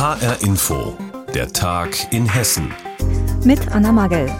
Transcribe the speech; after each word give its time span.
HR 0.00 0.40
Info, 0.40 0.96
der 1.34 1.52
Tag 1.52 2.10
in 2.10 2.26
Hessen. 2.26 2.72
Mit 3.44 3.70
Anna 3.70 3.92
Magel. 3.92 4.30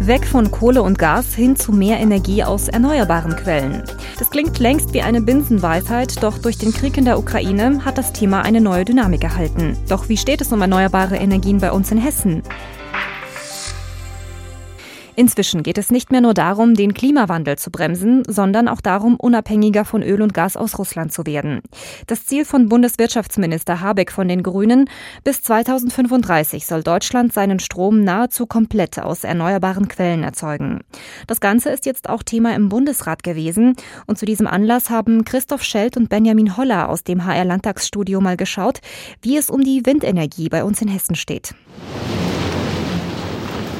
Weg 0.00 0.26
von 0.26 0.50
Kohle 0.50 0.82
und 0.82 0.98
Gas 0.98 1.34
hin 1.34 1.56
zu 1.56 1.72
mehr 1.72 1.98
Energie 1.98 2.44
aus 2.44 2.68
erneuerbaren 2.68 3.36
Quellen. 3.36 3.82
Das 4.18 4.28
klingt 4.28 4.58
längst 4.58 4.92
wie 4.92 5.00
eine 5.00 5.22
Binsenweisheit, 5.22 6.22
doch 6.22 6.36
durch 6.36 6.58
den 6.58 6.74
Krieg 6.74 6.98
in 6.98 7.06
der 7.06 7.18
Ukraine 7.18 7.82
hat 7.86 7.96
das 7.96 8.12
Thema 8.12 8.42
eine 8.42 8.60
neue 8.60 8.84
Dynamik 8.84 9.24
erhalten. 9.24 9.78
Doch 9.88 10.10
wie 10.10 10.18
steht 10.18 10.42
es 10.42 10.52
um 10.52 10.60
erneuerbare 10.60 11.16
Energien 11.16 11.56
bei 11.56 11.72
uns 11.72 11.90
in 11.90 11.96
Hessen? 11.96 12.42
Inzwischen 15.16 15.62
geht 15.62 15.78
es 15.78 15.90
nicht 15.90 16.10
mehr 16.10 16.20
nur 16.20 16.34
darum, 16.34 16.74
den 16.74 16.94
Klimawandel 16.94 17.58
zu 17.58 17.70
bremsen, 17.70 18.22
sondern 18.26 18.68
auch 18.68 18.80
darum, 18.80 19.16
unabhängiger 19.16 19.84
von 19.84 20.02
Öl 20.02 20.22
und 20.22 20.34
Gas 20.34 20.56
aus 20.56 20.78
Russland 20.78 21.12
zu 21.12 21.26
werden. 21.26 21.60
Das 22.06 22.26
Ziel 22.26 22.44
von 22.44 22.68
Bundeswirtschaftsminister 22.68 23.80
Habeck 23.80 24.12
von 24.12 24.28
den 24.28 24.42
Grünen, 24.42 24.88
bis 25.24 25.42
2035 25.42 26.66
soll 26.66 26.82
Deutschland 26.82 27.32
seinen 27.32 27.58
Strom 27.58 28.04
nahezu 28.04 28.46
komplett 28.46 28.98
aus 28.98 29.24
erneuerbaren 29.24 29.88
Quellen 29.88 30.22
erzeugen. 30.22 30.80
Das 31.26 31.40
Ganze 31.40 31.70
ist 31.70 31.86
jetzt 31.86 32.08
auch 32.08 32.22
Thema 32.22 32.54
im 32.54 32.68
Bundesrat 32.68 33.22
gewesen 33.22 33.74
und 34.06 34.18
zu 34.18 34.26
diesem 34.26 34.46
Anlass 34.46 34.90
haben 34.90 35.24
Christoph 35.24 35.62
Schelt 35.62 35.96
und 35.96 36.08
Benjamin 36.08 36.56
Holler 36.56 36.88
aus 36.88 37.04
dem 37.04 37.24
HR 37.24 37.44
Landtagsstudio 37.44 38.20
mal 38.20 38.36
geschaut, 38.36 38.80
wie 39.22 39.36
es 39.36 39.50
um 39.50 39.62
die 39.62 39.84
Windenergie 39.84 40.48
bei 40.48 40.64
uns 40.64 40.80
in 40.80 40.88
Hessen 40.88 41.16
steht. 41.16 41.54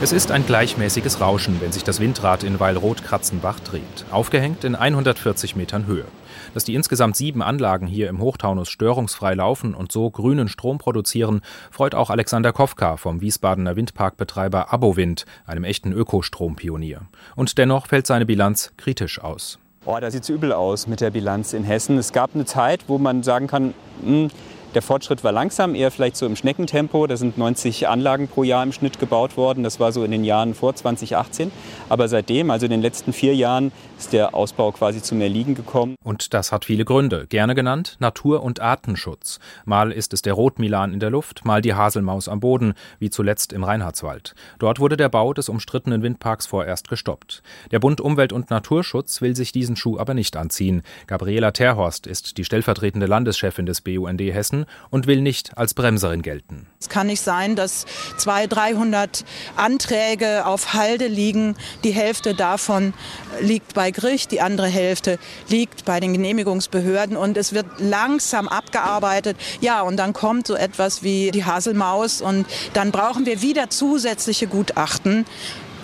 Es 0.02 0.12
ist 0.12 0.30
ein 0.30 0.46
gleichmäßiges 0.46 1.20
Rauschen, 1.20 1.60
wenn 1.60 1.72
sich 1.72 1.84
das 1.84 2.00
Windrad 2.00 2.42
in 2.42 2.58
Weilroth-Kratzenbach 2.58 3.60
dreht, 3.60 4.06
aufgehängt 4.10 4.64
in 4.64 4.74
140 4.74 5.56
Metern 5.56 5.86
Höhe. 5.86 6.06
Dass 6.54 6.64
die 6.64 6.74
insgesamt 6.74 7.16
sieben 7.16 7.42
Anlagen 7.42 7.86
hier 7.86 8.08
im 8.08 8.18
Hochtaunus 8.18 8.70
störungsfrei 8.70 9.34
laufen 9.34 9.74
und 9.74 9.92
so 9.92 10.08
grünen 10.08 10.48
Strom 10.48 10.78
produzieren, 10.78 11.42
freut 11.70 11.94
auch 11.94 12.08
Alexander 12.08 12.54
Kofka 12.54 12.96
vom 12.96 13.20
Wiesbadener 13.20 13.76
Windparkbetreiber 13.76 14.72
Abowind, 14.72 15.26
einem 15.44 15.64
echten 15.64 15.92
Ökostrompionier. 15.92 17.02
Und 17.36 17.58
dennoch 17.58 17.86
fällt 17.86 18.06
seine 18.06 18.24
Bilanz 18.24 18.72
kritisch 18.78 19.20
aus. 19.20 19.58
Oh, 19.84 19.98
da 20.00 20.10
sieht 20.10 20.22
es 20.22 20.30
übel 20.30 20.54
aus 20.54 20.86
mit 20.86 21.02
der 21.02 21.10
Bilanz 21.10 21.52
in 21.52 21.64
Hessen. 21.64 21.98
Es 21.98 22.12
gab 22.12 22.30
eine 22.34 22.46
Zeit, 22.46 22.84
wo 22.86 22.96
man 22.96 23.22
sagen 23.22 23.48
kann, 23.48 23.74
mh, 24.00 24.06
hm, 24.06 24.30
der 24.74 24.82
Fortschritt 24.82 25.24
war 25.24 25.32
langsam, 25.32 25.74
eher 25.74 25.90
vielleicht 25.90 26.16
so 26.16 26.26
im 26.26 26.36
Schneckentempo. 26.36 27.06
Da 27.06 27.16
sind 27.16 27.36
90 27.36 27.88
Anlagen 27.88 28.28
pro 28.28 28.44
Jahr 28.44 28.62
im 28.62 28.72
Schnitt 28.72 29.00
gebaut 29.00 29.36
worden. 29.36 29.64
Das 29.64 29.80
war 29.80 29.90
so 29.90 30.04
in 30.04 30.12
den 30.12 30.22
Jahren 30.22 30.54
vor 30.54 30.74
2018. 30.74 31.50
Aber 31.88 32.06
seitdem, 32.06 32.50
also 32.50 32.66
in 32.66 32.70
den 32.70 32.80
letzten 32.80 33.12
vier 33.12 33.34
Jahren, 33.34 33.72
ist 33.98 34.12
der 34.12 34.34
Ausbau 34.34 34.70
quasi 34.70 35.02
zu 35.02 35.14
mehr 35.14 35.28
Liegen 35.28 35.54
gekommen. 35.54 35.96
Und 36.04 36.34
das 36.34 36.52
hat 36.52 36.64
viele 36.64 36.84
Gründe. 36.84 37.26
Gerne 37.28 37.54
genannt 37.54 37.96
Natur- 37.98 38.42
und 38.42 38.60
Artenschutz. 38.60 39.40
Mal 39.64 39.90
ist 39.90 40.14
es 40.14 40.22
der 40.22 40.34
Rotmilan 40.34 40.92
in 40.92 41.00
der 41.00 41.10
Luft, 41.10 41.44
mal 41.44 41.60
die 41.60 41.74
Haselmaus 41.74 42.28
am 42.28 42.40
Boden, 42.40 42.74
wie 42.98 43.10
zuletzt 43.10 43.52
im 43.52 43.64
Reinhardswald. 43.64 44.34
Dort 44.58 44.78
wurde 44.78 44.96
der 44.96 45.08
Bau 45.08 45.34
des 45.34 45.48
umstrittenen 45.48 46.02
Windparks 46.02 46.46
vorerst 46.46 46.88
gestoppt. 46.88 47.42
Der 47.72 47.80
Bund 47.80 48.00
Umwelt- 48.00 48.32
und 48.32 48.50
Naturschutz 48.50 49.20
will 49.20 49.34
sich 49.34 49.52
diesen 49.52 49.76
Schuh 49.76 49.98
aber 49.98 50.14
nicht 50.14 50.36
anziehen. 50.36 50.82
Gabriela 51.06 51.50
Terhorst 51.50 52.06
ist 52.06 52.38
die 52.38 52.44
stellvertretende 52.44 53.06
Landeschefin 53.06 53.66
des 53.66 53.80
BUND 53.80 54.20
Hessen 54.20 54.59
und 54.90 55.06
will 55.06 55.20
nicht 55.20 55.56
als 55.56 55.74
Bremserin 55.74 56.22
gelten. 56.22 56.66
Es 56.80 56.88
kann 56.88 57.08
nicht 57.08 57.20
sein, 57.20 57.56
dass 57.56 57.86
200, 58.16 58.50
300 58.56 59.24
Anträge 59.56 60.46
auf 60.46 60.74
Halde 60.74 61.06
liegen. 61.06 61.56
Die 61.84 61.90
Hälfte 61.90 62.34
davon 62.34 62.94
liegt 63.40 63.74
bei 63.74 63.90
Gericht, 63.90 64.32
die 64.32 64.40
andere 64.40 64.68
Hälfte 64.68 65.18
liegt 65.48 65.84
bei 65.84 66.00
den 66.00 66.12
Genehmigungsbehörden 66.12 67.16
und 67.16 67.36
es 67.36 67.52
wird 67.52 67.66
langsam 67.78 68.48
abgearbeitet. 68.48 69.36
Ja, 69.60 69.82
und 69.82 69.96
dann 69.96 70.12
kommt 70.12 70.46
so 70.46 70.54
etwas 70.54 71.02
wie 71.02 71.30
die 71.30 71.44
Haselmaus 71.44 72.20
und 72.22 72.46
dann 72.72 72.90
brauchen 72.90 73.26
wir 73.26 73.42
wieder 73.42 73.70
zusätzliche 73.70 74.46
Gutachten. 74.46 75.26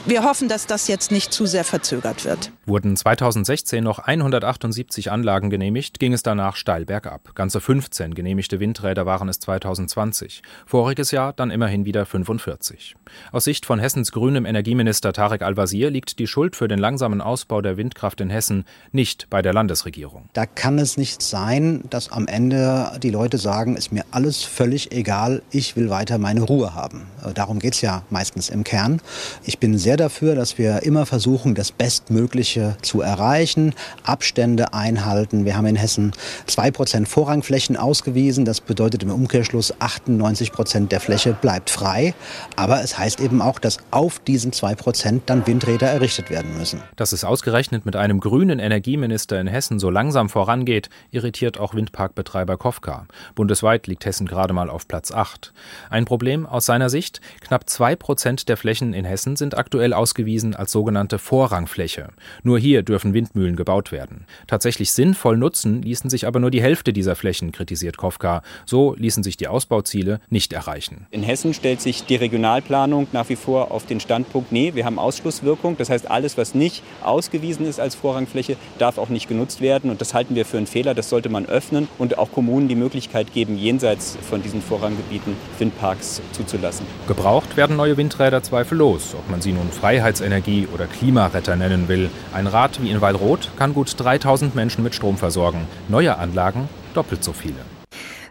Wir 0.09 0.23
hoffen, 0.23 0.47
dass 0.49 0.69
das 0.69 0.87
jetzt 0.87 1.11
nicht 1.11 1.33
zu 1.33 1.47
sehr 1.47 1.65
verzögert 1.65 2.25
wird. 2.25 2.53
Wurden 2.65 2.97
2016 2.97 3.83
noch 3.83 3.99
178 3.99 5.11
Anlagen 5.11 5.51
genehmigt, 5.51 5.99
ging 5.99 6.13
es 6.13 6.23
danach 6.23 6.55
steil 6.55 6.85
bergab. 6.85 7.35
Ganze 7.35 7.61
15 7.61 8.15
genehmigte 8.15 8.61
Windräder 8.61 9.05
waren 9.05 9.29
es 9.29 9.41
2020. 9.41 10.43
Voriges 10.65 11.11
Jahr 11.11 11.33
dann 11.33 11.51
immerhin 11.51 11.87
wieder 11.87 12.07
45. 12.07 12.95
Aus 13.33 13.43
Sicht 13.43 13.67
von 13.67 13.81
Hessens 13.81 14.13
grünem 14.13 14.47
Energieminister 14.47 15.13
Tarek 15.13 15.43
Al-Wazir 15.43 15.91
liegt 15.91 16.21
die 16.21 16.29
Schuld 16.29 16.55
für 16.55 16.69
den 16.69 16.79
langsamen 16.79 17.21
Ausbau 17.21 17.61
der 17.61 17.77
Windkraft 17.77 18.21
in 18.21 18.31
Hessen 18.31 18.65
nicht 18.93 19.29
bei 19.29 19.43
der 19.43 19.55
Landesregierung. 19.55 20.29
Da 20.35 20.47
kann 20.47 20.79
es 20.79 20.97
nicht 20.97 21.21
sein, 21.21 21.83
dass 21.91 22.13
am 22.13 22.29
Ende 22.29 22.93
die 23.03 23.11
Leute 23.11 23.39
sagen, 23.39 23.75
ist 23.75 23.91
mir 23.91 24.05
alles 24.13 24.45
völlig 24.45 24.93
egal, 24.93 25.43
ich 25.51 25.75
will 25.75 25.91
weiter 25.91 26.19
meine 26.19 26.43
Ruhe 26.43 26.77
haben. 26.77 27.09
Darum 27.35 27.59
geht 27.59 27.75
es 27.75 27.81
ja 27.81 28.05
meistens 28.11 28.51
im 28.51 28.63
Kern. 28.63 29.01
Ich 29.45 29.59
bin 29.59 29.77
sehr 29.77 29.96
dafür, 29.97 30.35
dass 30.35 30.59
wir 30.59 30.83
immer 30.83 31.07
versuchen, 31.07 31.55
das 31.55 31.73
Bestmögliche 31.73 32.77
zu 32.83 33.01
erreichen, 33.01 33.75
Abstände 34.05 34.73
einhalten. 34.73 35.45
Wir 35.45 35.57
haben 35.57 35.67
in 35.67 35.77
Hessen 35.77 36.13
2% 36.49 37.07
Vorrangflächen 37.07 37.77
ausgewiesen. 37.77 38.45
Das 38.45 38.61
bedeutet 38.61 39.03
im 39.03 39.11
Umkehrschluss 39.11 39.75
98 39.81 40.53
Prozent 40.53 40.93
der 40.93 41.01
Fläche 41.01 41.33
bleibt 41.33 41.71
frei. 41.71 42.15
Aber 42.57 42.83
es 42.83 42.99
heißt 42.99 43.21
eben 43.21 43.43
auch, 43.43 43.59
dass 43.59 43.79
auf 43.91 44.19
diesen 44.19 44.53
2% 44.53 45.21
dann 45.27 45.47
Windräder 45.47 45.89
errichtet 45.89 46.31
werden 46.31 46.57
müssen. 46.57 46.83
Dass 46.97 47.13
es 47.13 47.25
ausgerechnet 47.25 47.87
mit 47.87 47.97
einem 47.97 48.21
grünen 48.21 48.59
Energieminister 48.59 49.41
in 49.41 49.47
Hessen 49.47 49.79
so 49.79 49.91
langsam 49.91 50.29
vorangeht, 50.29 50.91
irritiert 51.11 51.59
auch 51.59 51.75
Windparkbetreiber 51.75 52.57
Kofka. 52.57 53.07
Bundesweit 53.35 53.87
liegt 53.87 54.05
Hessen 54.07 54.27
gerade 54.27 54.55
mal 54.55 54.71
auf 54.71 54.89
Platz 54.89 55.13
8. 55.13 55.53
Ein 55.91 56.05
Problem 56.05 56.47
aus 56.47 56.67
seiner 56.67 56.91
Sicht, 56.91 57.21
knapp 57.41 57.65
2% 57.65 58.47
der 58.47 58.57
Flächen 58.57 58.93
in 58.93 59.05
Hessen 59.05 59.37
sind 59.37 59.57
aktuell 59.57 59.86
aktuell 59.87 59.93
ausgewiesen 59.93 60.55
als 60.57 60.73
sogenannte 60.73 61.19
Vorrangfläche. 61.19 62.09
Nur 62.43 62.59
hier 62.59 62.83
dürfen 62.83 63.15
Windmühlen 63.15 63.57
gebaut 63.57 63.93
werden. 63.93 64.27
Tatsächlich 64.47 64.93
sinnvoll 64.93 65.37
nutzen 65.37 65.83
ließen 65.83 66.11
sich 66.11 66.27
aber 66.27 66.41
nur 66.41 66.51
die 66.51 66.63
Hälfte 66.63 66.93
dieser 66.93 67.15
Flächen, 67.15 67.53
kritisiert 67.53 67.97
Kofka. 67.97 68.43
So 68.65 68.95
ließen 68.95 69.23
sich 69.23 69.37
die 69.37 69.47
Ausbauziele 69.49 70.21
nicht 70.29 70.53
erreichen. 70.53 71.07
In 71.11 71.23
Hessen 71.23 71.55
stellt 71.55 71.81
sich 71.81 72.05
die 72.05 72.17
Regionalplanung 72.17 73.07
nach 73.13 73.29
wie 73.29 73.37
vor 73.37 73.71
auf 73.71 73.87
den 73.87 74.01
Standpunkt, 74.01 74.51
nee, 74.51 74.73
wir 74.75 74.85
haben 74.85 74.99
Ausschlusswirkung. 74.99 75.77
Das 75.79 75.91
heißt, 75.91 76.11
alles, 76.11 76.37
was 76.37 76.55
nicht 76.55 76.83
ausgewiesen 77.03 77.67
ist 77.67 77.79
als 77.79 77.95
Vorrangfläche, 77.95 78.57
darf 78.79 78.99
auch 78.99 79.09
nicht 79.09 79.29
genutzt 79.29 79.61
werden. 79.61 79.91
Und 79.91 80.01
das 80.01 80.15
halten 80.15 80.35
wir 80.35 80.45
für 80.45 80.57
einen 80.57 80.67
Fehler. 80.67 80.95
Das 80.95 81.11
sollte 81.11 81.29
man 81.29 81.47
öffnen 81.47 81.89
und 81.99 82.19
auch 82.19 82.33
Kommunen 82.33 82.69
die 82.69 82.75
Möglichkeit 82.75 83.33
geben, 83.33 83.57
jenseits 83.57 84.19
von 84.29 84.43
diesen 84.43 84.63
Vorranggebieten 84.63 85.37
Windparks 85.59 86.21
zuzulassen. 86.33 86.87
Gebraucht 87.07 87.57
werden 87.57 87.77
neue 87.77 87.97
Windräder 87.97 88.43
zweifellos, 88.43 89.15
ob 89.15 89.31
man 89.31 89.41
sie 89.41 89.53
nun 89.53 89.66
Freiheitsenergie 89.71 90.69
oder 90.73 90.87
Klimaretter 90.87 91.57
nennen 91.57 91.89
will. 91.89 92.11
Ein 92.33 92.47
Rad 92.47 92.83
wie 92.83 92.91
in 92.91 93.01
Weilroth 93.01 93.51
kann 93.57 93.75
gut 93.75 93.95
3000 93.99 94.55
Menschen 94.55 94.83
mit 94.83 94.95
Strom 94.95 95.17
versorgen. 95.17 95.67
Neue 95.89 96.19
Anlagen 96.19 96.69
doppelt 96.95 97.23
so 97.23 97.33
viele. 97.33 97.76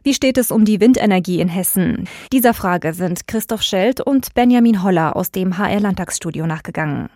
Wie 0.05 0.13
steht 0.13 0.37
es 0.37 0.51
um 0.51 0.65
die 0.65 0.79
Windenergie 0.79 1.39
in 1.39 1.47
Hessen? 1.47 2.07
Dieser 2.31 2.53
Frage 2.53 2.93
sind 2.93 3.27
Christoph 3.27 3.63
Schelt 3.63 4.01
und 4.01 4.35
Benjamin 4.35 4.83
Holler 4.83 5.15
aus 5.15 5.31
dem 5.31 5.57
HR 5.57 5.79
Landtagsstudio 5.79 6.45
nachgegangen. 6.45 7.09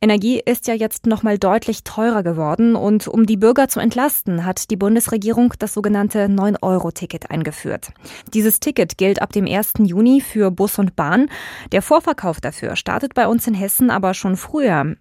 Energie 0.00 0.40
ist 0.44 0.68
ja 0.68 0.74
jetzt 0.74 1.06
noch 1.06 1.24
mal 1.24 1.36
deutlich 1.36 1.82
teurer 1.82 2.22
geworden 2.22 2.76
und 2.76 3.08
um 3.08 3.26
die 3.26 3.36
Bürger 3.36 3.66
zu 3.66 3.80
entlasten, 3.80 4.44
hat 4.44 4.70
die 4.70 4.76
Bundesregierung 4.76 5.52
das 5.58 5.74
sogenannte 5.74 6.26
9-Euro-Ticket 6.26 7.28
eingeführt. 7.28 7.88
Dieses 8.32 8.60
Ticket 8.60 8.98
gilt 8.98 9.20
ab 9.20 9.32
dem 9.32 9.48
1. 9.48 9.72
Juni 9.80 10.20
für 10.20 10.52
Bus 10.52 10.78
und 10.78 10.94
Bahn. 10.94 11.28
Der 11.72 11.82
Vorverkauf 11.82 12.40
dafür 12.40 12.76
startet 12.76 13.14
bei 13.14 13.26
uns 13.26 13.48
in 13.48 13.54
Hessen 13.54 13.90
aber 13.90 14.14
schon 14.14 14.36
früher. 14.36 14.94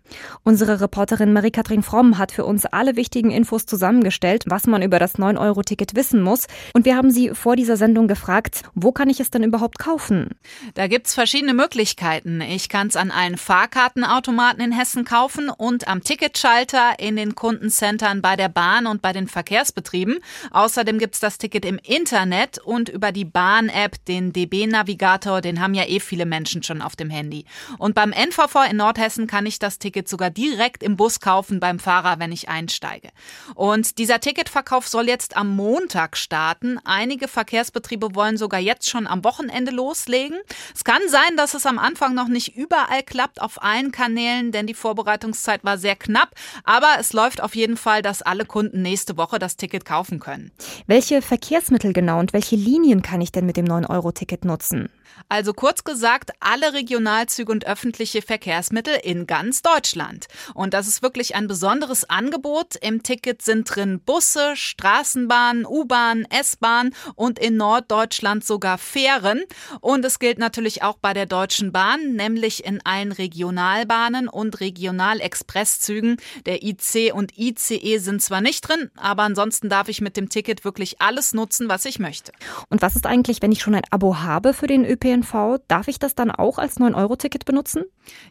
Unsere 0.43 0.81
Reporterin 0.81 1.33
Marie-Kathrin 1.33 1.83
Fromm 1.83 2.17
hat 2.17 2.31
für 2.31 2.45
uns 2.45 2.65
alle 2.65 2.95
wichtigen 2.95 3.29
Infos 3.29 3.67
zusammengestellt, 3.67 4.45
was 4.47 4.65
man 4.65 4.81
über 4.81 4.97
das 4.97 5.19
9-Euro-Ticket 5.19 5.95
wissen 5.95 6.23
muss. 6.23 6.47
Und 6.73 6.85
wir 6.85 6.95
haben 6.95 7.11
sie 7.11 7.26
vor 7.33 7.55
dieser 7.55 7.77
Sendung 7.77 8.07
gefragt, 8.07 8.63
wo 8.73 8.91
kann 8.91 9.09
ich 9.09 9.19
es 9.19 9.29
denn 9.29 9.44
überhaupt 9.44 9.79
kaufen? 9.79 10.29
Da 10.74 10.88
gibt's 10.88 11.13
verschiedene 11.13 11.53
Möglichkeiten. 11.53 12.41
Ich 12.41 12.69
kann 12.69 12.88
es 12.88 12.95
an 12.95 13.12
allen 13.12 13.38
Fahrkartenautomaten 13.38 14.63
in 14.63 14.71
Hessen 14.71 15.06
kaufen 15.06 15.50
und 15.50 15.88
am 15.88 16.03
Ticketschalter 16.03 17.00
in 17.00 17.15
den 17.15 17.35
Kundencentern 17.35 18.21
bei 18.21 18.35
der 18.35 18.50
Bahn 18.50 18.88
und 18.88 19.01
bei 19.01 19.13
den 19.13 19.27
Verkehrsbetrieben. 19.27 20.19
Außerdem 20.51 21.00
gibt's 21.00 21.19
das 21.19 21.38
Ticket 21.38 21.65
im 21.65 21.79
Internet 21.83 22.59
und 22.59 22.89
über 22.89 23.12
die 23.12 23.25
Bahn-App, 23.25 24.03
den 24.06 24.33
DB-Navigator, 24.33 25.41
den 25.41 25.62
haben 25.62 25.74
ja 25.74 25.85
eh 25.88 26.00
viele 26.00 26.25
Menschen 26.25 26.63
schon 26.63 26.81
auf 26.81 26.95
dem 26.95 27.09
Handy. 27.09 27.45
Und 27.77 27.95
beim 27.95 28.12
NVV 28.12 28.69
in 28.69 28.77
Nordhessen 28.77 29.27
kann 29.27 29.45
ich 29.45 29.59
das 29.59 29.79
Ticket 29.79 30.07
sogar 30.07 30.29
direkt 30.29 30.83
im 30.83 30.95
Bus 30.95 31.19
kaufen 31.19 31.59
beim 31.59 31.79
Fahrer, 31.79 32.19
wenn 32.19 32.31
ich 32.31 32.50
einsteige. 32.50 33.09
Und 33.56 33.97
dieser 33.97 34.19
Ticketverkauf 34.19 34.88
soll 34.88 35.07
jetzt 35.07 35.35
am 35.35 35.56
Montag 35.56 36.18
starten. 36.18 36.79
Einige 36.85 37.16
Einige 37.17 37.29
Verkehrsbetriebe 37.29 38.13
wollen 38.13 38.37
sogar 38.37 38.59
jetzt 38.59 38.87
schon 38.87 39.07
am 39.07 39.23
Wochenende 39.23 39.71
loslegen. 39.71 40.37
Es 40.75 40.83
kann 40.83 41.01
sein, 41.07 41.35
dass 41.35 41.55
es 41.55 41.65
am 41.65 41.79
Anfang 41.79 42.13
noch 42.13 42.27
nicht 42.27 42.55
überall 42.55 43.01
klappt 43.01 43.41
auf 43.41 43.63
allen 43.63 43.91
Kanälen, 43.91 44.51
denn 44.51 44.67
die 44.67 44.75
Vorbereitungszeit 44.75 45.63
war 45.63 45.79
sehr 45.79 45.95
knapp. 45.95 46.35
Aber 46.63 46.89
es 46.99 47.13
läuft 47.13 47.41
auf 47.41 47.55
jeden 47.55 47.75
Fall, 47.75 48.03
dass 48.03 48.21
alle 48.21 48.45
Kunden 48.45 48.83
nächste 48.83 49.17
Woche 49.17 49.39
das 49.39 49.57
Ticket 49.57 49.83
kaufen 49.83 50.19
können. 50.19 50.51
Welche 50.85 51.23
Verkehrsmittel 51.23 51.91
genau 51.91 52.19
und 52.19 52.33
welche 52.33 52.55
Linien 52.55 53.01
kann 53.01 53.19
ich 53.19 53.31
denn 53.31 53.47
mit 53.47 53.57
dem 53.57 53.65
9-Euro-Ticket 53.65 54.45
nutzen? 54.45 54.87
Also 55.29 55.53
kurz 55.53 55.83
gesagt, 55.83 56.31
alle 56.39 56.73
Regionalzüge 56.73 57.51
und 57.51 57.65
öffentliche 57.65 58.21
Verkehrsmittel 58.21 58.95
in 59.03 59.27
ganz 59.27 59.61
Deutschland. 59.61 60.27
Und 60.53 60.73
das 60.73 60.87
ist 60.87 61.01
wirklich 61.01 61.35
ein 61.35 61.47
besonderes 61.47 62.09
Angebot. 62.09 62.75
Im 62.75 63.03
Ticket 63.03 63.41
sind 63.41 63.63
drin 63.73 63.99
Busse, 63.99 64.55
Straßenbahnen, 64.55 65.65
U-Bahn, 65.65 66.25
S-Bahn 66.29 66.93
und 67.15 67.39
in 67.39 67.57
Norddeutschland 67.57 68.45
sogar 68.45 68.77
Fähren. 68.77 69.44
Und 69.81 70.06
es 70.06 70.19
gilt 70.19 70.39
natürlich 70.39 70.83
auch 70.83 70.98
bei 70.98 71.13
der 71.13 71.25
Deutschen 71.25 71.71
Bahn, 71.71 72.13
nämlich 72.13 72.65
in 72.65 72.80
allen 72.86 73.12
Regionalbahnen 73.12 74.27
und 74.27 74.59
Regionalexpresszügen. 74.59 76.18
Der 76.45 76.63
IC 76.63 77.13
und 77.13 77.38
ICE 77.38 77.98
sind 78.00 78.21
zwar 78.21 78.42
nicht 78.42 78.62
drin, 78.62 78.92
aber 78.95 79.24
ansonsten 79.24 79.69
darf 79.69 79.89
ich 79.89 80.01
mit 80.01 80.18
dem 80.18 80.30
Ticket 80.30 80.65
wirklich 80.65 81.01
alles 81.01 81.33
nutzen, 81.33 81.69
was 81.69 81.86
ich 81.86 82.00
möchte. 82.00 82.31
Und 82.69 82.81
was 82.81 82.95
ist 82.95 83.06
eigentlich, 83.06 83.42
wenn 83.42 83.51
ich 83.51 83.62
schon 83.62 83.75
ein 83.75 83.83
Abo 83.92 84.18
habe 84.18 84.53
für 84.53 84.68
den 84.68 84.86
ÖPNV? 84.86 85.60
Darf 85.68 85.88
ich 85.88 86.00
das 86.00 86.15
dann 86.15 86.31
auch 86.31 86.57
als 86.57 86.77
9-Euro-Ticket 86.77 87.45
benutzen? 87.45 87.83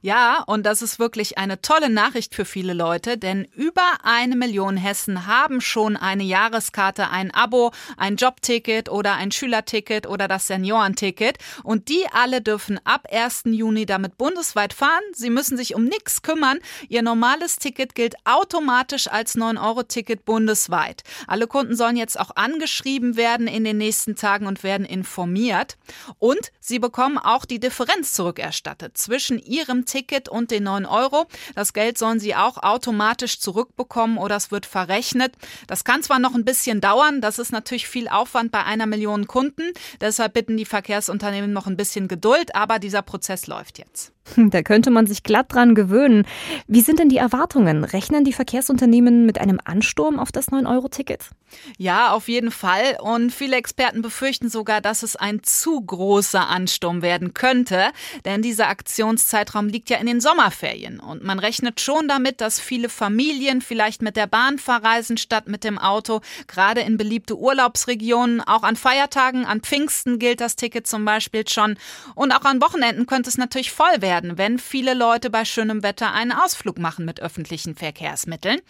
Ja, 0.03 0.43
und 0.47 0.65
das 0.65 0.83
ist 0.83 0.99
wirklich 0.99 1.39
eine 1.39 1.61
tolle 1.61 1.91
Nachricht 1.91 2.35
für 2.35 2.45
viele 2.45 2.73
Leute, 2.73 3.19
denn 3.19 3.45
über 3.55 3.83
eine 4.03 4.37
Million 4.37 4.77
Hessen 4.77 5.27
haben 5.27 5.61
schon 5.61 5.97
eine 5.97 6.23
Jahreskarte, 6.23 7.11
ein 7.11 7.33
Abo, 7.33 7.73
ein 7.97 8.17
Jobticket 8.17 8.89
oder 8.89 9.15
ein 9.15 9.33
Schülerticket 9.33 10.07
oder 10.07 10.29
das 10.29 10.47
Seniorenticket. 10.47 11.39
Und 11.63 11.89
die 11.89 12.05
alle 12.13 12.41
dürfen 12.43 12.81
ab 12.85 13.09
1. 13.11 13.43
Juni 13.47 13.87
damit 13.87 14.19
bundesweit 14.19 14.73
fahren. 14.73 15.03
Sie 15.13 15.31
müssen 15.31 15.57
sich 15.57 15.75
um 15.75 15.85
nichts 15.85 16.23
kümmern. 16.23 16.59
Ihr 16.89 17.03
normales 17.03 17.57
Ticket 17.57 17.95
gilt 17.95 18.15
automatisch 18.25 19.09
als 19.09 19.37
9-Euro-Ticket 19.37 20.25
bundesweit. 20.25 21.03
Alle 21.27 21.47
Kunden 21.47 21.77
sollen 21.77 21.97
jetzt 21.97 22.19
auch 22.19 22.31
angeschrieben 22.37 23.17
werden 23.17 23.47
in 23.47 23.65
den 23.65 23.79
nächsten 23.79 24.17
Tagen 24.17 24.47
und 24.47 24.63
werden 24.63 24.87
informiert. 24.87 25.77
Und 26.19 26.53
sie 26.61 26.79
bekommen 26.79 27.19
auch 27.19 27.45
die 27.45 27.61
Differenz 27.61 28.13
zurückerstattet 28.13 28.97
zwischen 28.97 29.39
ihrem 29.67 29.85
Ticket 29.85 30.29
und 30.29 30.51
den 30.51 30.65
9 30.65 30.87
Euro. 30.87 31.27
Das 31.55 31.73
Geld 31.73 31.99
sollen 31.99 32.21
sie 32.21 32.35
auch 32.35 32.63
automatisch 32.63 33.41
zurückbekommen 33.41 34.19
oder 34.19 34.37
es 34.37 34.51
wird 34.51 34.67
verrechnet. 34.67 35.35
Das 35.67 35.85
kann 35.85 36.03
zwar 36.03 36.19
noch 36.19 36.35
ein 36.35 36.45
bisschen 36.45 36.81
dauern, 36.81 37.21
das 37.21 37.39
ist 37.39 37.53
natürlich 37.53 37.89
viel 37.89 38.09
Aufwand 38.09 38.53
bei 38.53 38.65
einer 38.65 38.87
Million 38.87 39.27
Kunden. 39.27 39.73
Deshalb 40.01 40.35
bitten 40.35 40.57
die 40.57 40.65
Verkehrsunternehmen 40.65 41.53
noch 41.53 41.67
ein 41.67 41.77
bisschen 41.77 42.09
Geduld, 42.09 42.55
aber 42.55 42.79
dieser 42.79 43.03
Prozess 43.03 43.47
läuft 43.47 43.79
jetzt. 43.79 44.16
Da 44.37 44.63
könnte 44.63 44.91
man 44.91 45.07
sich 45.07 45.23
glatt 45.23 45.53
dran 45.53 45.75
gewöhnen. 45.75 46.27
Wie 46.67 46.81
sind 46.81 46.99
denn 46.99 47.09
die 47.09 47.17
Erwartungen? 47.17 47.85
Rechnen 47.85 48.25
die 48.25 48.33
Verkehrsunternehmen 48.33 49.27
mit 49.27 49.41
einem 49.41 49.61
Ansturm 49.65 50.19
auf 50.19 50.33
das 50.33 50.51
9-Euro-Ticket? 50.51 51.31
Ja, 51.79 52.11
auf 52.11 52.29
jeden 52.29 52.51
Fall. 52.51 52.99
Und 53.01 53.31
viele 53.31 53.57
Experten 53.57 54.03
befürchten 54.03 54.49
sogar, 54.49 54.81
dass 54.81 55.03
es 55.03 55.15
ein 55.17 55.43
zu 55.43 55.81
großer 55.81 56.49
Ansturm 56.49 57.03
werden 57.03 57.35
könnte. 57.35 57.91
Denn 58.25 58.43
dieser 58.43 58.69
Aktionszeitraum 58.69 59.69
liegt 59.69 59.91
ja 59.91 59.99
in 59.99 60.07
den 60.07 60.21
Sommerferien. 60.21 61.01
Und 61.01 61.23
man 61.23 61.39
rechnet 61.39 61.81
schon 61.81 62.09
damit, 62.09 62.41
dass 62.41 62.61
viele 62.61 62.89
Familien 62.89 63.61
vielleicht 63.61 64.03
mit 64.03 64.17
der 64.17 64.27
Bahn 64.27 64.59
verreisen 64.59 65.17
statt 65.17 65.47
mit 65.47 65.65
dem 65.65 65.79
Auto. 65.79 66.21
Gerade 66.47 66.81
in 66.81 66.97
beliebte 66.97 67.39
Urlaubsregionen. 67.39 68.41
Auch 68.41 68.63
an 68.63 68.77
Feiertagen, 68.77 69.47
an 69.47 69.61
Pfingsten 69.61 70.19
gilt 70.19 70.41
das 70.41 70.57
Ticket 70.57 70.87
zum 70.87 71.05
Beispiel 71.05 71.47
schon. 71.49 71.77
Und 72.15 72.33
auch 72.33 72.45
an 72.45 72.61
Wochenenden 72.61 73.07
könnte 73.07 73.31
es 73.31 73.39
natürlich 73.39 73.71
voll 73.71 74.01
werden 74.01 74.16
werden, 74.17 74.39
wenn 74.39 74.59
viele 74.59 74.95
Leute 74.95 75.29
bei 75.29 75.45
schönem 75.45 75.83
Wetter 75.83 76.13
einen 76.15 76.33
Ausflug 76.33 76.79
machen 76.79 77.05
mit 77.05 77.21
öffentlichen 77.21 77.75
Verkehrsmitteln. 77.75 78.61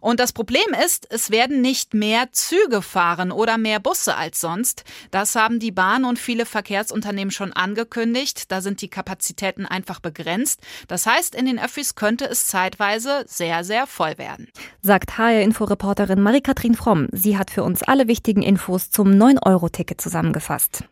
Und 0.00 0.18
das 0.18 0.32
Problem 0.32 0.66
ist, 0.84 1.06
es 1.10 1.30
werden 1.30 1.60
nicht 1.60 1.94
mehr 1.94 2.32
Züge 2.32 2.82
fahren 2.82 3.30
oder 3.30 3.56
mehr 3.56 3.78
Busse 3.78 4.16
als 4.16 4.40
sonst. 4.40 4.82
Das 5.12 5.36
haben 5.36 5.60
die 5.60 5.70
Bahn 5.70 6.04
und 6.04 6.18
viele 6.18 6.44
Verkehrsunternehmen 6.44 7.30
schon 7.30 7.52
angekündigt. 7.52 8.50
Da 8.50 8.60
sind 8.60 8.80
die 8.82 8.88
Kapazitäten 8.88 9.64
einfach 9.64 10.00
begrenzt. 10.00 10.60
Das 10.88 11.06
heißt, 11.06 11.36
in 11.36 11.46
den 11.46 11.60
Öffis 11.60 11.94
könnte 11.94 12.24
es 12.24 12.46
zeitweise 12.46 13.24
sehr, 13.28 13.62
sehr 13.62 13.86
voll 13.86 14.18
werden. 14.18 14.48
Sagt 14.82 15.18
HR-Inforeporterin 15.18 16.20
Marie-Kathrin 16.20 16.74
Fromm. 16.74 17.06
Sie 17.12 17.38
hat 17.38 17.52
für 17.52 17.62
uns 17.62 17.84
alle 17.84 18.08
wichtigen 18.08 18.42
Infos 18.42 18.90
zum 18.90 19.10
9-Euro-Ticket 19.10 20.00
zusammengefasst. 20.00 20.82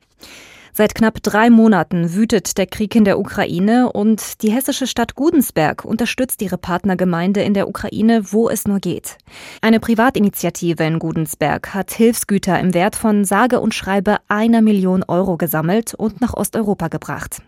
Seit 0.76 0.97
knapp 0.97 1.23
drei 1.23 1.50
Monaten 1.50 2.15
wütet 2.15 2.59
der 2.59 2.67
Krieg 2.67 2.97
in 2.97 3.05
der 3.05 3.21
Ukraine 3.21 3.93
und 3.93 4.43
die 4.43 4.50
hessische 4.50 4.88
Stadt 4.88 5.15
Gudensberg 5.15 5.85
unterstützt 5.85 6.43
ihre 6.43 6.59
Partnergemeinde 6.59 7.43
in 7.43 7.55
der 7.55 7.69
Ukraine, 7.69 8.32
wo 8.32 8.49
es 8.49 8.67
nur 8.67 8.81
geht. 8.81 9.19
Eine 9.62 9.79
Privatinitiative 9.79 10.82
in 10.82 10.99
Gudensberg 10.99 11.75
hat 11.75 11.93
Hilfsgüter 11.93 12.59
im 12.59 12.75
Wert 12.75 12.97
von 12.97 13.25
sage 13.25 13.61
und 13.61 13.73
schreibe 13.73 14.17
einer 14.26 14.62
Million 14.62 15.05
Euro 15.06 15.37
gesammelt 15.37 15.94
und 15.94 16.21
nach 16.21 16.35
Osteuropa 16.35 16.88
gebracht. 16.88 17.41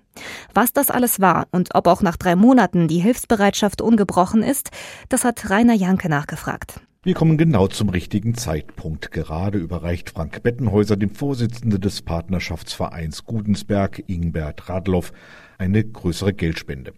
Was 0.54 0.72
das 0.72 0.88
alles 0.88 1.18
war 1.18 1.48
und 1.50 1.74
ob 1.74 1.88
auch 1.88 2.02
nach 2.02 2.16
drei 2.16 2.36
Monaten 2.36 2.86
die 2.86 3.00
Hilfsbereitschaft 3.00 3.82
ungebrochen 3.82 4.44
ist, 4.44 4.70
das 5.08 5.24
hat 5.24 5.50
Rainer 5.50 5.74
Janke 5.74 6.08
nachgefragt. 6.08 6.80
Wir 7.06 7.14
kommen 7.14 7.38
genau 7.38 7.68
zum 7.68 7.88
richtigen 7.88 8.34
Zeitpunkt. 8.34 9.12
Gerade 9.12 9.58
überreicht 9.58 10.10
Frank 10.10 10.42
Bettenhäuser, 10.42 10.96
dem 10.96 11.10
Vorsitzenden 11.10 11.80
des 11.80 12.02
Partnerschaftsvereins 12.02 13.24
Gudensberg, 13.24 14.02
Ingbert 14.08 14.68
Radloff, 14.68 15.12
eine 15.56 15.84
größere 15.84 16.34
Geldspende. 16.34 16.94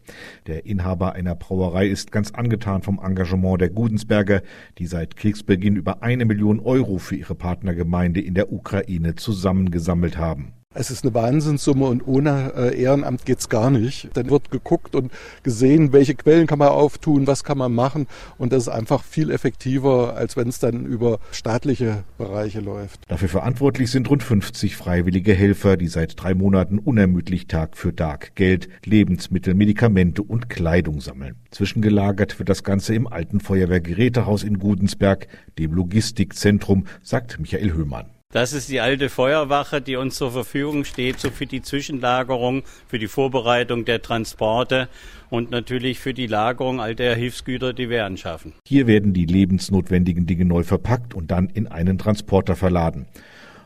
Der 0.47 0.65
Inhaber 0.65 1.13
einer 1.13 1.35
Brauerei 1.35 1.89
ist 1.89 2.11
ganz 2.11 2.31
angetan 2.31 2.81
vom 2.81 2.99
Engagement 3.05 3.61
der 3.61 3.69
Gudensberger, 3.69 4.41
die 4.79 4.87
seit 4.87 5.15
Kriegsbeginn 5.15 5.77
über 5.77 6.03
eine 6.03 6.25
Million 6.25 6.61
Euro 6.61 6.97
für 6.97 7.17
ihre 7.17 7.35
Partnergemeinde 7.35 8.23
in 8.23 8.33
der 8.33 8.51
Ukraine 8.51 9.15
zusammengesammelt 9.15 10.17
haben. 10.17 10.55
Es 10.81 10.93
ist 10.93 11.03
eine 11.03 11.13
Wahnsinnssumme 11.13 11.87
und 11.87 12.07
ohne 12.07 12.53
äh, 12.57 12.81
Ehrenamt 12.81 13.27
geht's 13.27 13.49
gar 13.49 13.69
nicht. 13.69 14.11
Dann 14.15 14.31
wird 14.31 14.53
geguckt 14.53 14.95
und 14.95 15.11
gesehen, 15.43 15.93
welche 15.93 16.15
Quellen 16.15 16.47
kann 16.47 16.61
man 16.61 16.69
auftun, 16.69 17.27
was 17.27 17.43
kann 17.43 17.59
man 17.59 17.75
machen. 17.75 18.07
Und 18.39 18.53
das 18.53 18.63
ist 18.63 18.69
einfach 18.69 19.03
viel 19.03 19.33
effektiver, 19.33 20.15
als 20.15 20.37
wenn 20.37 20.47
es 20.47 20.61
dann 20.61 20.87
über 20.87 21.19
staatliche 21.33 22.05
Bereiche 22.17 22.61
läuft. 22.61 23.01
Dafür 23.09 23.29
verantwortlich 23.29 23.91
sind 23.91 24.09
rund 24.09 24.23
50 24.23 24.77
freiwillige 24.77 25.35
Helfer, 25.35 25.77
die 25.77 25.89
seit 25.89 26.23
drei 26.23 26.33
Monaten 26.35 26.79
unermüdlich 26.79 27.49
Tag 27.49 27.77
für 27.77 27.97
Tag 27.97 28.37
Geld, 28.37 28.69
Lebensmittel, 28.85 29.55
Medikamente 29.55 30.23
und 30.23 30.49
Kleidung 30.49 31.01
sammeln. 31.01 31.35
Zwischengelagert 31.51 32.39
wird 32.39 32.49
das 32.49 32.63
Ganze 32.63 32.95
im 32.95 33.09
alten 33.09 33.41
Feuerwehrgerätehaus 33.41 34.45
in 34.45 34.61
Gudensberg, 34.61 35.27
dem 35.59 35.73
Logistikzentrum, 35.73 36.87
sagt 37.03 37.41
Michael 37.41 37.73
Höhmann. 37.73 38.18
Das 38.31 38.53
ist 38.53 38.69
die 38.69 38.81
alte 38.81 39.09
Feuerwache, 39.09 39.81
die 39.81 39.97
uns 39.97 40.17
zur 40.17 40.31
Verfügung 40.31 40.85
steht, 40.85 41.19
so 41.19 41.31
für 41.31 41.47
die 41.47 41.63
Zwischenlagerung, 41.63 42.63
für 42.87 42.99
die 42.99 43.07
Vorbereitung 43.07 43.87
der 43.87 44.03
Transporte 44.03 44.91
und 45.31 45.51
natürlich 45.51 45.99
für 45.99 46.13
die 46.13 46.27
Lagerung 46.27 46.79
all 46.79 46.95
der 46.95 47.15
Hilfsgüter, 47.15 47.73
die 47.73 47.89
wir 47.89 48.05
anschaffen. 48.05 48.53
Hier 48.67 48.87
werden 48.87 49.15
die 49.15 49.25
lebensnotwendigen 49.25 50.27
Dinge 50.27 50.45
neu 50.45 50.63
verpackt 50.63 51.15
und 51.15 51.31
dann 51.31 51.49
in 51.49 51.69
einen 51.69 51.97
Transporter 51.97 52.55
verladen. 52.55 53.07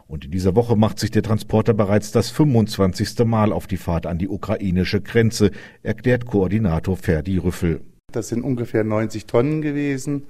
Und 0.06 0.26
in 0.26 0.30
dieser 0.30 0.54
Woche 0.54 0.76
macht 0.76 1.00
sich 1.00 1.10
der 1.10 1.24
Transporter 1.24 1.74
bereits 1.74 2.12
das 2.12 2.30
25. 2.30 3.24
Mal 3.24 3.52
auf 3.52 3.66
die 3.66 3.76
Fahrt 3.76 4.06
an 4.06 4.18
die 4.18 4.28
ukrainische 4.28 5.00
Grenze, 5.00 5.50
erklärt 5.82 6.24
Koordinator 6.24 6.96
Ferdi 6.96 7.36
Rüffel. 7.38 7.80
Das 8.12 8.28
sind 8.28 8.44
ungefähr 8.44 8.84
90 8.84 9.26
Tonnen 9.26 9.60
gewesen. 9.60 10.28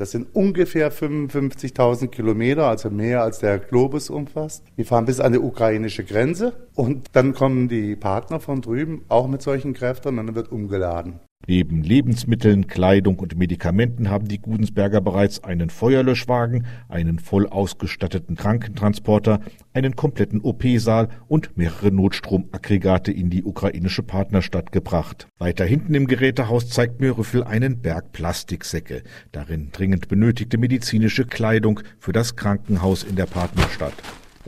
Das 0.00 0.12
sind 0.12 0.34
ungefähr 0.34 0.90
55.000 0.90 2.06
Kilometer, 2.08 2.66
also 2.66 2.88
mehr 2.88 3.22
als 3.22 3.40
der 3.40 3.58
Globus 3.58 4.08
umfasst. 4.08 4.64
Wir 4.74 4.86
fahren 4.86 5.04
bis 5.04 5.20
an 5.20 5.34
die 5.34 5.38
ukrainische 5.38 6.04
Grenze 6.04 6.54
und 6.74 7.08
dann 7.12 7.34
kommen 7.34 7.68
die 7.68 7.96
Partner 7.96 8.40
von 8.40 8.62
drüben 8.62 9.04
auch 9.10 9.28
mit 9.28 9.42
solchen 9.42 9.74
Kräften 9.74 10.08
und 10.08 10.16
dann 10.16 10.34
wird 10.34 10.50
umgeladen. 10.50 11.20
Neben 11.50 11.82
Lebensmitteln, 11.82 12.68
Kleidung 12.68 13.18
und 13.18 13.36
Medikamenten 13.36 14.08
haben 14.08 14.28
die 14.28 14.38
Gudensberger 14.38 15.00
bereits 15.00 15.42
einen 15.42 15.68
Feuerlöschwagen, 15.68 16.64
einen 16.88 17.18
voll 17.18 17.48
ausgestatteten 17.48 18.36
Krankentransporter, 18.36 19.40
einen 19.72 19.96
kompletten 19.96 20.42
OP-Saal 20.42 21.08
und 21.26 21.56
mehrere 21.56 21.90
Notstromaggregate 21.90 23.10
in 23.10 23.30
die 23.30 23.42
ukrainische 23.42 24.04
Partnerstadt 24.04 24.70
gebracht. 24.70 25.26
Weiter 25.38 25.64
hinten 25.64 25.94
im 25.94 26.06
Gerätehaus 26.06 26.68
zeigt 26.68 27.00
mir 27.00 27.18
Rüffel 27.18 27.42
einen 27.42 27.80
Berg 27.80 28.12
Plastiksäcke, 28.12 29.02
darin 29.32 29.70
dringend 29.72 30.06
benötigte 30.06 30.56
medizinische 30.56 31.24
Kleidung 31.24 31.80
für 31.98 32.12
das 32.12 32.36
Krankenhaus 32.36 33.02
in 33.02 33.16
der 33.16 33.26
Partnerstadt. 33.26 33.94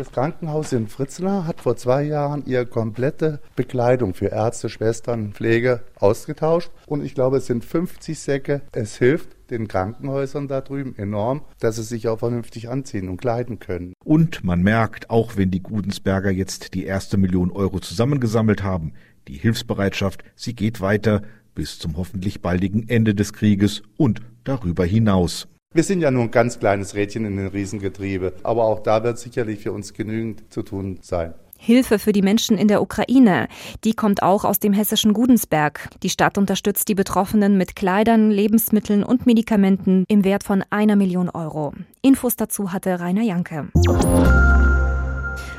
Das 0.02 0.11
Krankenhaus 0.11 0.73
in 0.73 0.88
Fritzlar 0.88 1.47
hat 1.47 1.61
vor 1.61 1.76
zwei 1.76 2.02
Jahren 2.02 2.44
ihre 2.44 2.66
komplette 2.66 3.38
Bekleidung 3.54 4.14
für 4.14 4.26
Ärzte, 4.26 4.68
Schwestern, 4.68 5.32
Pflege 5.32 5.85
ausgetauscht. 5.94 6.73
Und 6.87 7.04
ich 7.04 7.14
glaube, 7.14 7.37
es 7.37 7.47
sind 7.47 7.64
50 7.64 8.18
Säcke. 8.18 8.62
Es 8.73 8.97
hilft 8.97 9.28
den 9.50 9.68
Krankenhäusern 9.68 10.49
da 10.49 10.61
drüben 10.61 10.97
enorm, 10.99 11.42
dass 11.61 11.76
sie 11.76 11.85
sich 11.85 12.09
auch 12.09 12.18
vernünftig 12.18 12.68
anziehen 12.68 13.09
und 13.09 13.18
kleiden 13.18 13.61
können. 13.61 13.92
Und 14.04 14.42
man 14.42 14.64
merkt, 14.64 15.09
auch 15.09 15.37
wenn 15.37 15.52
die 15.52 15.62
Gudensberger 15.62 16.32
jetzt 16.32 16.75
die 16.75 16.85
erste 16.85 17.16
Million 17.16 17.52
Euro 17.52 17.78
zusammengesammelt 17.78 18.64
haben, 18.64 18.94
die 19.28 19.37
Hilfsbereitschaft, 19.37 20.25
sie 20.35 20.56
geht 20.56 20.80
weiter 20.80 21.23
bis 21.54 21.78
zum 21.78 21.97
hoffentlich 21.97 22.42
baldigen 22.42 22.88
Ende 22.88 23.14
des 23.14 23.32
Krieges 23.32 23.82
und 23.97 24.21
darüber 24.42 24.85
hinaus. 24.85 25.47
Wir 25.75 25.85
sind 25.85 26.02
ja 26.02 26.11
nur 26.11 26.25
ein 26.25 26.31
ganz 26.31 26.59
kleines 26.59 26.95
Rädchen 26.95 27.25
in 27.25 27.38
den 27.38 27.47
Riesengetriebe, 27.47 28.35
aber 28.43 28.64
auch 28.64 28.81
da 28.81 29.05
wird 29.05 29.19
sicherlich 29.19 29.61
für 29.61 29.73
uns 29.73 29.95
genügend 29.95 30.52
zu 30.52 30.62
tun 30.62 30.99
sein. 31.00 31.33
Hilfe 31.57 31.99
für 31.99 32.12
die 32.12 32.23
Menschen 32.23 32.59
in 32.59 32.69
der 32.69 32.83
Ukraine. 32.83 33.47
Die 33.85 33.95
kommt 33.95 34.23
auch 34.23 34.45
aus 34.45 34.59
dem 34.59 34.73
hessischen 34.73 35.12
Gudensberg. 35.12 35.88
Die 36.02 36.11
Stadt 36.11 36.37
unterstützt 36.37 36.88
die 36.88 36.95
Betroffenen 36.95 37.57
mit 37.57 37.76
Kleidern, 37.76 38.31
Lebensmitteln 38.31 39.05
und 39.05 39.26
Medikamenten 39.26 40.05
im 40.09 40.25
Wert 40.25 40.43
von 40.43 40.64
einer 40.71 40.97
Million 40.97 41.31
Euro. 41.31 41.73
Infos 42.02 42.35
dazu 42.37 42.73
hatte 42.73 42.99
Rainer 42.99 43.23
Janke. 43.23 43.69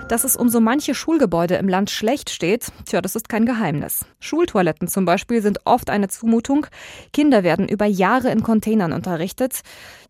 Dass 0.08 0.24
es 0.24 0.36
um 0.36 0.50
so 0.50 0.60
manche 0.60 0.94
Schulgebäude 0.96 1.56
im 1.56 1.68
Land 1.68 1.90
schlecht 1.90 2.30
steht, 2.30 2.72
tja, 2.86 3.02
das 3.02 3.16
ist 3.16 3.30
kein 3.30 3.46
Geheimnis. 3.46 4.06
Schultoiletten 4.20 4.88
zum 4.88 5.06
Beispiel 5.06 5.42
sind 5.42 5.60
oft 5.66 5.90
eine 5.90 6.08
Zumutung. 6.08 6.68
Kinder 7.14 7.44
werden 7.44 7.68
über 7.68 7.86
Jahre 7.86 8.30
in 8.30 8.44
Containern 8.44 8.94
unterrichtet. 8.94 9.62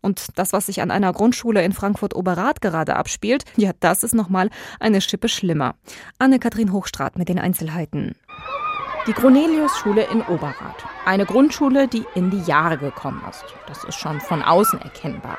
Und 0.02 0.26
das, 0.36 0.52
was 0.52 0.66
sich 0.66 0.82
an 0.82 0.90
einer 0.90 1.12
Grundschule 1.12 1.62
in 1.62 1.72
Frankfurt-Oberrath 1.72 2.60
gerade 2.60 2.96
abspielt, 2.96 3.44
ja, 3.56 3.70
das 3.80 4.02
ist 4.02 4.14
nochmal 4.14 4.50
eine 4.80 5.00
Schippe 5.00 5.28
schlimmer. 5.28 5.74
Anne-Kathrin 6.18 6.72
Hochstrat 6.72 7.16
mit 7.16 7.28
den 7.28 7.38
Einzelheiten. 7.38 8.14
Die 9.06 9.12
Cornelius-Schule 9.12 10.06
in 10.10 10.22
Oberrath. 10.22 10.84
Eine 11.04 11.26
Grundschule, 11.26 11.88
die 11.88 12.04
in 12.14 12.30
die 12.30 12.42
Jahre 12.42 12.78
gekommen 12.78 13.22
ist. 13.28 13.44
Das 13.66 13.84
ist 13.84 13.96
schon 13.96 14.20
von 14.20 14.42
außen 14.42 14.80
erkennbar. 14.80 15.38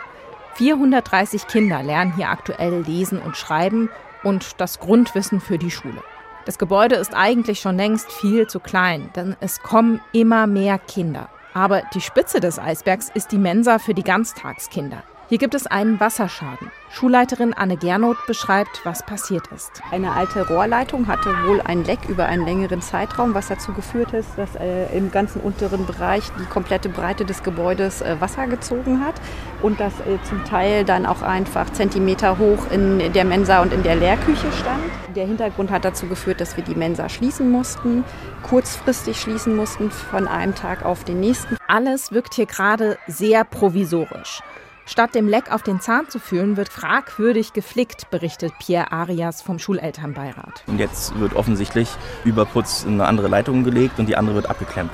430 0.56 1.48
Kinder 1.48 1.84
lernen 1.84 2.16
hier 2.16 2.30
aktuell 2.30 2.82
lesen 2.82 3.20
und 3.20 3.36
schreiben 3.36 3.90
und 4.26 4.60
das 4.60 4.80
Grundwissen 4.80 5.40
für 5.40 5.58
die 5.58 5.72
Schule. 5.72 6.04
Das 6.46 6.58
Gebäude 6.58 6.96
ist 6.96 7.16
eigentlich 7.16 7.62
schon 7.62 7.78
längst 7.78 8.12
viel 8.12 8.48
zu 8.48 8.60
klein, 8.60 9.10
denn 9.16 9.38
es 9.40 9.62
kommen 9.62 10.02
immer 10.12 10.46
mehr 10.46 10.78
Kinder. 10.78 11.30
Aber 11.54 11.84
die 11.94 12.02
Spitze 12.02 12.42
des 12.42 12.60
Eisbergs 12.60 13.10
ist 13.14 13.32
die 13.32 13.38
Mensa 13.38 13.80
für 13.80 13.94
die 13.94 14.04
Ganztagskinder. 14.04 15.04
Hier 15.28 15.40
gibt 15.40 15.56
es 15.56 15.66
einen 15.66 16.00
Wasserschaden. 16.00 16.70
Schulleiterin 16.92 17.56
Anne 17.56 17.78
Gernot 17.78 18.16
beschreibt, 18.28 18.82
was 18.84 19.04
passiert 19.04 19.48
ist. 19.48 19.82
Eine 19.90 20.12
alte 20.12 20.48
Rohrleitung 20.48 21.08
hatte 21.08 21.30
wohl 21.48 21.62
ein 21.62 21.84
Leck 21.84 22.08
über 22.08 22.28
einen 22.28 22.46
längeren 22.46 22.80
Zeitraum, 22.80 23.34
was 23.34 23.48
dazu 23.48 23.74
geführt 23.74 24.14
ist, 24.14 24.30
dass 24.38 24.56
äh, 24.56 24.96
im 24.96 25.10
ganzen 25.10 25.42
unteren 25.42 25.88
Bereich 25.88 26.26
die 26.40 26.46
komplette 26.46 26.90
Breite 26.90 27.26
des 27.26 27.42
Gebäudes 27.42 28.04
äh, 28.04 28.22
Wasser 28.22 28.46
gezogen 28.46 29.04
hat 29.04 29.16
und 29.64 29.80
das 29.80 29.94
äh, 30.02 30.20
zum 30.30 30.46
Teil 30.46 30.86
dann 30.86 31.08
auch 31.08 31.24
einfach 31.24 31.72
Zentimeter 31.74 32.38
hoch 32.38 32.70
in 32.70 33.12
der 33.12 33.26
Mensa 33.26 33.64
und 33.64 33.74
in 33.74 33.82
der 33.82 33.96
Lehrküche 33.96 34.52
stand. 34.52 34.84
Der 35.16 35.26
Hintergrund 35.26 35.72
hat 35.72 35.86
dazu 35.86 36.06
geführt, 36.06 36.40
dass 36.40 36.56
wir 36.56 36.64
die 36.64 36.76
Mensa 36.76 37.10
schließen 37.10 37.50
mussten, 37.50 38.04
kurzfristig 38.44 39.20
schließen 39.20 39.56
mussten, 39.56 39.90
von 39.90 40.28
einem 40.28 40.54
Tag 40.54 40.86
auf 40.86 41.04
den 41.04 41.20
nächsten. 41.20 41.58
Alles 41.68 42.12
wirkt 42.12 42.36
hier 42.36 42.46
gerade 42.46 43.00
sehr 43.08 43.44
provisorisch. 43.44 44.44
Statt 44.88 45.16
dem 45.16 45.28
Leck 45.28 45.52
auf 45.52 45.64
den 45.64 45.82
Zahn 45.82 46.10
zu 46.10 46.20
fühlen, 46.20 46.58
wird 46.58 46.70
fragwürdig 46.70 47.54
geflickt, 47.54 48.12
berichtet 48.12 48.54
Pierre 48.60 48.92
Arias 48.92 49.42
vom 49.42 49.58
Schulelternbeirat. 49.58 50.64
Und 50.68 50.78
jetzt 50.80 51.20
wird 51.20 51.36
offensichtlich 51.36 51.90
über 52.24 52.46
Putz 52.46 52.86
eine 52.86 53.06
andere 53.06 53.28
Leitung 53.28 53.64
gelegt 53.64 53.98
und 53.98 54.08
die 54.08 54.16
andere 54.16 54.36
wird 54.36 54.48
abgeklemmt. 54.48 54.92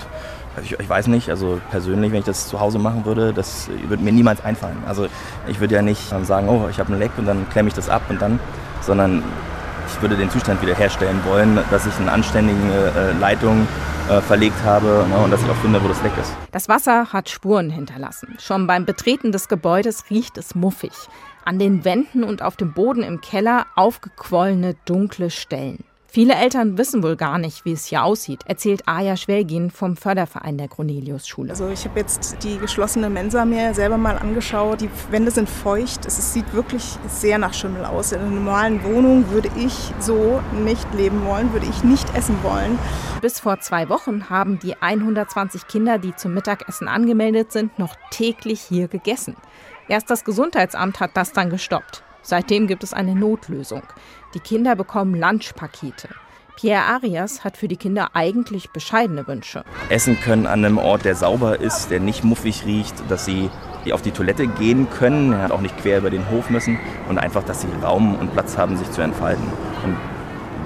Also 0.55 0.65
ich, 0.65 0.79
ich, 0.79 0.89
weiß 0.89 1.07
nicht, 1.07 1.29
also 1.29 1.59
persönlich, 1.71 2.13
wenn 2.13 2.19
ich 2.19 2.25
das 2.25 2.47
zu 2.47 2.61
Hause 2.61 2.79
machen 2.79 3.03
würde, 3.03 3.33
das 3.33 3.69
würde 3.87 4.01
mir 4.01 4.13
niemals 4.13 4.43
einfallen. 4.43 4.81
Also 4.87 5.07
ich 5.47 5.59
würde 5.59 5.75
ja 5.75 5.81
nicht 5.81 6.09
sagen, 6.23 6.47
oh, 6.47 6.69
ich 6.69 6.79
habe 6.79 6.93
ein 6.93 6.99
Leck 6.99 7.11
und 7.17 7.25
dann 7.25 7.49
klemme 7.49 7.67
ich 7.67 7.75
das 7.75 7.89
ab 7.89 8.03
und 8.07 8.21
dann, 8.21 8.39
sondern 8.79 9.23
ich 9.95 10.01
würde 10.01 10.15
den 10.15 10.29
Zustand 10.29 10.61
wiederherstellen 10.61 11.23
wollen, 11.25 11.59
dass 11.69 11.85
ich 11.85 11.95
eine 11.99 12.11
anständige 12.11 12.93
äh, 12.95 13.19
Leitung 13.19 13.67
äh, 14.09 14.21
verlegt 14.21 14.63
habe 14.63 15.05
ne, 15.09 15.17
und 15.17 15.31
dass 15.31 15.41
ich 15.43 15.49
auch 15.49 15.55
finde, 15.55 15.83
wo 15.83 15.87
das 15.87 16.01
Leck 16.03 16.13
ist. 16.19 16.33
Das 16.51 16.69
Wasser 16.69 17.13
hat 17.13 17.29
Spuren 17.29 17.69
hinterlassen. 17.69 18.35
Schon 18.39 18.67
beim 18.67 18.85
Betreten 18.85 19.31
des 19.31 19.47
Gebäudes 19.47 20.05
riecht 20.09 20.37
es 20.37 20.55
muffig. 20.55 20.91
An 21.43 21.59
den 21.59 21.85
Wänden 21.85 22.23
und 22.23 22.41
auf 22.41 22.55
dem 22.55 22.73
Boden 22.73 23.03
im 23.03 23.21
Keller 23.21 23.65
aufgequollene 23.75 24.75
dunkle 24.85 25.29
Stellen. 25.29 25.83
Viele 26.13 26.35
Eltern 26.35 26.77
wissen 26.77 27.03
wohl 27.03 27.15
gar 27.15 27.37
nicht, 27.37 27.63
wie 27.63 27.71
es 27.71 27.85
hier 27.85 28.03
aussieht, 28.03 28.41
erzählt 28.45 28.85
Aja 28.85 29.15
Schwelgin 29.15 29.71
vom 29.71 29.95
Förderverein 29.95 30.57
der 30.57 30.67
Cornelius-Schule. 30.67 31.51
Also 31.51 31.69
ich 31.69 31.85
habe 31.85 32.01
jetzt 32.01 32.35
die 32.43 32.57
geschlossene 32.57 33.09
Mensa 33.09 33.45
mir 33.45 33.73
selber 33.73 33.97
mal 33.97 34.17
angeschaut. 34.17 34.81
Die 34.81 34.89
Wände 35.09 35.31
sind 35.31 35.49
feucht. 35.49 36.05
Es 36.05 36.33
sieht 36.33 36.53
wirklich 36.53 36.97
sehr 37.07 37.37
nach 37.37 37.53
Schimmel 37.53 37.85
aus. 37.85 38.11
In 38.11 38.19
einer 38.19 38.29
normalen 38.29 38.83
Wohnung 38.83 39.29
würde 39.29 39.49
ich 39.55 39.93
so 40.01 40.43
nicht 40.65 40.85
leben 40.95 41.23
wollen, 41.23 41.53
würde 41.53 41.67
ich 41.67 41.81
nicht 41.85 42.13
essen 42.13 42.35
wollen. 42.43 42.77
Bis 43.21 43.39
vor 43.39 43.61
zwei 43.61 43.87
Wochen 43.87 44.29
haben 44.29 44.59
die 44.59 44.75
120 44.81 45.67
Kinder, 45.67 45.97
die 45.97 46.13
zum 46.17 46.33
Mittagessen 46.33 46.89
angemeldet 46.89 47.53
sind, 47.53 47.79
noch 47.79 47.95
täglich 48.09 48.59
hier 48.59 48.89
gegessen. 48.89 49.37
Erst 49.87 50.09
das 50.09 50.25
Gesundheitsamt 50.25 50.99
hat 50.99 51.11
das 51.15 51.31
dann 51.31 51.49
gestoppt. 51.49 52.03
Seitdem 52.21 52.67
gibt 52.67 52.83
es 52.83 52.93
eine 52.93 53.15
Notlösung. 53.15 53.83
Die 54.33 54.39
Kinder 54.39 54.75
bekommen 54.75 55.15
Lunchpakete. 55.15 56.09
Pierre 56.55 56.83
Arias 56.83 57.43
hat 57.43 57.57
für 57.57 57.67
die 57.67 57.77
Kinder 57.77 58.09
eigentlich 58.13 58.69
bescheidene 58.69 59.25
Wünsche. 59.27 59.63
Essen 59.89 60.19
können 60.19 60.45
an 60.45 60.63
einem 60.63 60.77
Ort, 60.77 61.05
der 61.05 61.15
sauber 61.15 61.59
ist, 61.59 61.89
der 61.89 61.99
nicht 61.99 62.23
muffig 62.23 62.65
riecht, 62.65 62.93
dass 63.09 63.25
sie 63.25 63.49
auf 63.91 64.03
die 64.03 64.11
Toilette 64.11 64.45
gehen 64.45 64.87
können, 64.89 65.33
auch 65.51 65.61
nicht 65.61 65.75
quer 65.79 65.97
über 65.97 66.11
den 66.11 66.29
Hof 66.29 66.51
müssen 66.51 66.77
und 67.09 67.17
einfach, 67.17 67.43
dass 67.43 67.61
sie 67.61 67.67
Raum 67.81 68.15
und 68.15 68.31
Platz 68.33 68.57
haben, 68.57 68.77
sich 68.77 68.91
zu 68.91 69.01
entfalten. 69.01 69.45
Und 69.83 69.97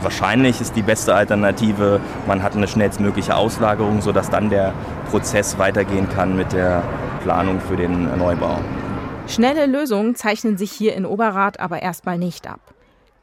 wahrscheinlich 0.01 0.59
ist 0.59 0.75
die 0.75 0.81
beste 0.81 1.15
Alternative, 1.15 2.01
man 2.27 2.43
hat 2.43 2.57
eine 2.57 2.67
schnellstmögliche 2.67 3.35
Auslagerung, 3.35 4.01
sodass 4.01 4.29
dann 4.29 4.49
der 4.49 4.73
Prozess 5.09 5.57
weitergehen 5.57 6.09
kann 6.09 6.35
mit 6.35 6.51
der 6.51 6.83
Planung 7.23 7.61
für 7.61 7.77
den 7.77 8.17
Neubau. 8.17 8.59
Schnelle 9.27 9.65
Lösungen 9.65 10.15
zeichnen 10.15 10.55
sich 10.57 10.71
hier 10.71 10.95
in 10.95 11.05
Oberrat 11.05 11.59
aber 11.59 11.81
erstmal 11.81 12.17
nicht 12.17 12.47
ab. 12.47 12.73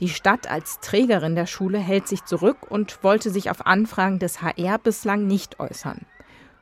Die 0.01 0.09
Stadt 0.09 0.51
als 0.51 0.81
Trägerin 0.81 1.37
der 1.37 1.47
Schule 1.47 1.79
hält 1.79 2.09
sich 2.09 2.25
zurück 2.25 2.59
und 2.69 3.03
wollte 3.05 3.31
sich 3.31 3.51
auf 3.51 3.67
Anfragen 3.67 4.19
des 4.19 4.43
HR 4.43 4.79
bislang 4.79 5.27
nicht 5.27 5.61
äußern. 5.61 6.01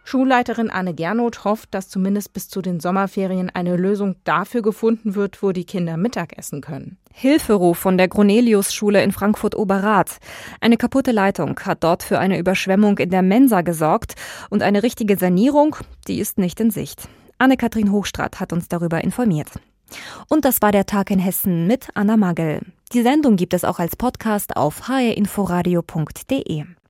Schulleiterin 0.05 0.71
Anne 0.71 0.95
Gernot 0.95 1.45
hofft, 1.45 1.75
dass 1.75 1.89
zumindest 1.89 2.33
bis 2.33 2.49
zu 2.49 2.63
den 2.63 2.81
Sommerferien 2.81 3.51
eine 3.51 3.77
Lösung 3.77 4.17
dafür 4.25 4.61
gefunden 4.61 5.15
wird, 5.15 5.43
wo 5.43 5.53
die 5.53 5.65
Kinder 5.65 5.97
Mittag 5.97 6.37
essen 6.37 6.61
können. 6.61 6.99
Hilferuf 7.13 7.79
von 7.79 7.97
der 7.97 8.09
Cornelius-Schule 8.09 9.03
in 9.03 9.13
Frankfurt-Oberrath. 9.13 10.19
Eine 10.61 10.77
kaputte 10.77 11.13
Leitung 11.13 11.59
hat 11.61 11.85
dort 11.85 12.03
für 12.03 12.19
eine 12.19 12.39
Überschwemmung 12.39 12.99
in 12.99 13.11
der 13.11 13.23
Mensa 13.23 13.63
gesorgt 13.63 14.15
und 14.49 14.63
eine 14.63 14.83
richtige 14.83 15.17
Sanierung, 15.17 15.77
die 16.09 16.19
ist 16.19 16.39
nicht 16.39 16.61
in 16.61 16.71
Sicht. 16.71 17.09
Anne-Kathrin 17.41 17.91
Hochstrat 17.91 18.39
hat 18.39 18.53
uns 18.53 18.69
darüber 18.69 19.03
informiert. 19.03 19.49
Und 20.29 20.45
das 20.45 20.63
war 20.63 20.73
der 20.73 20.87
Tag 20.87 21.11
in 21.11 21.19
Hessen 21.19 21.67
mit 21.67 21.89
Anna 21.95 22.17
Magel. 22.17 22.61
Die 22.93 23.03
Sendung 23.03 23.37
gibt 23.37 23.55
es 23.55 23.65
auch 23.65 23.79
als 23.79 23.97
Podcast 23.97 24.57
auf 24.57 24.89
hrinforadio.de. 24.89 26.65